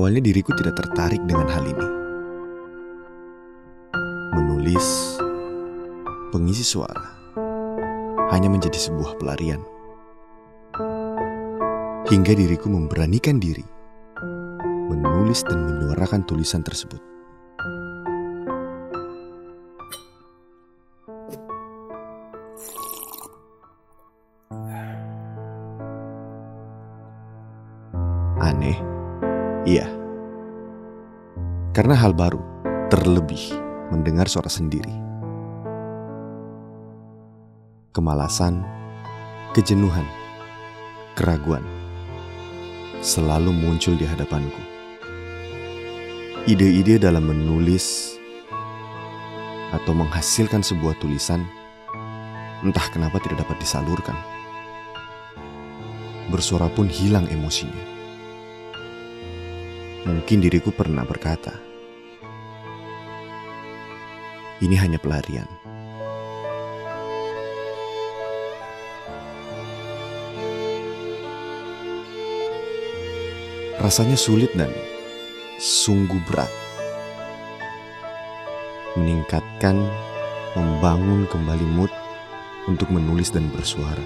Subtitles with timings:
[0.00, 1.88] Awalnya diriku tidak tertarik dengan hal ini.
[4.32, 5.20] Menulis,
[6.32, 7.04] pengisi suara,
[8.32, 9.60] hanya menjadi sebuah pelarian.
[12.08, 13.60] Hingga diriku memberanikan diri
[14.88, 17.04] menulis dan menyuarakan tulisan tersebut.
[28.40, 28.80] Aneh,
[29.68, 29.88] iya.
[31.70, 32.40] Karena hal baru,
[32.90, 33.54] terlebih
[33.94, 34.92] mendengar suara sendiri.
[37.90, 38.62] Kemalasan,
[39.54, 40.06] kejenuhan,
[41.18, 41.62] keraguan
[43.00, 44.62] selalu muncul di hadapanku.
[46.48, 48.16] Ide-ide dalam menulis
[49.70, 51.44] atau menghasilkan sebuah tulisan
[52.60, 54.16] entah kenapa tidak dapat disalurkan.
[56.28, 57.99] Bersuara pun hilang emosinya.
[60.00, 61.52] Mungkin diriku pernah berkata,
[64.64, 65.44] "Ini hanya pelarian."
[73.80, 74.72] Rasanya sulit dan
[75.60, 76.52] sungguh berat.
[78.96, 79.84] Meningkatkan,
[80.56, 81.92] membangun kembali mood
[82.68, 84.04] untuk menulis dan bersuara.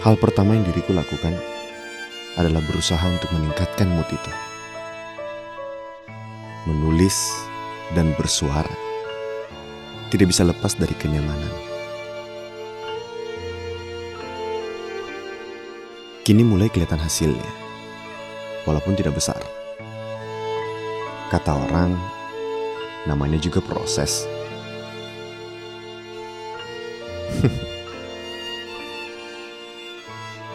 [0.00, 1.49] Hal pertama yang diriku lakukan
[2.40, 4.32] adalah berusaha untuk meningkatkan mood itu.
[6.64, 7.16] Menulis
[7.92, 8.72] dan bersuara
[10.10, 11.52] tidak bisa lepas dari kenyamanan.
[16.26, 17.50] Kini mulai kelihatan hasilnya,
[18.68, 19.40] walaupun tidak besar.
[21.30, 21.96] Kata orang,
[23.06, 24.26] namanya juga proses.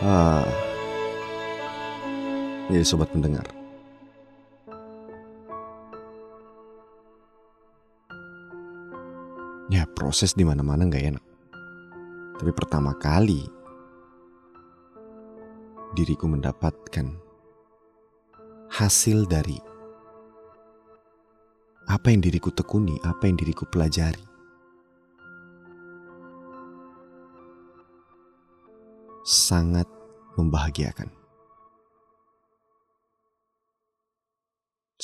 [0.05, 0.43] ah,
[2.69, 3.45] jadi sobat pendengar.
[9.69, 11.25] Ya proses di mana-mana nggak enak.
[12.35, 13.45] Tapi pertama kali
[15.95, 17.07] diriku mendapatkan
[18.69, 19.55] hasil dari
[21.85, 24.25] apa yang diriku tekuni, apa yang diriku pelajari.
[29.25, 29.89] Sangat
[30.37, 31.24] membahagiakan.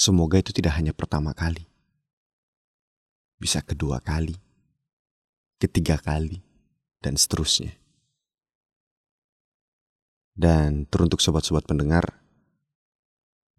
[0.01, 1.62] Semoga itu tidak hanya pertama kali,
[3.38, 4.34] bisa kedua kali,
[5.62, 6.41] ketiga kali,
[7.06, 7.69] dan seterusnya.
[10.34, 12.17] Dan teruntuk sobat-sobat pendengar,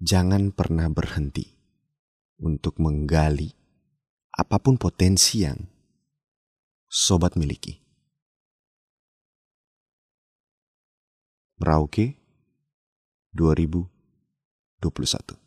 [0.02, 1.46] jangan pernah berhenti
[2.42, 3.54] untuk menggali
[4.34, 5.62] apa pun potensi yang
[6.90, 7.78] sobat miliki.
[11.62, 12.18] Merauke
[13.30, 15.41] 2021